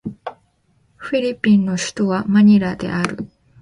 [0.95, 3.29] フィリピンの首都はマニラである